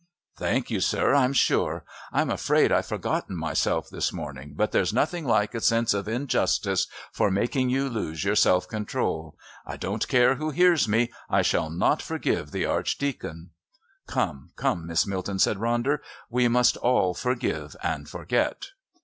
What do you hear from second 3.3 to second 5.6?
myself this morning, but there's nothing like